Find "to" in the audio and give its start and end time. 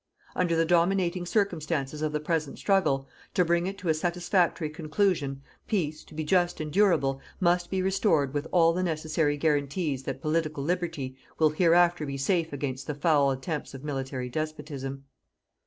3.35-3.45, 3.77-3.87, 6.05-6.15